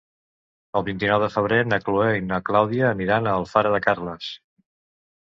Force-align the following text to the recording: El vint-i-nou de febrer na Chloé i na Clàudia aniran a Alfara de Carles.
El 0.79 0.85
vint-i-nou 0.87 1.21
de 1.25 1.29
febrer 1.35 1.59
na 1.69 1.79
Chloé 1.85 2.09
i 2.21 2.25
na 2.33 2.41
Clàudia 2.49 2.91
aniran 2.97 3.29
a 3.35 3.39
Alfara 3.45 3.79
de 3.79 3.87
Carles. 3.89 4.37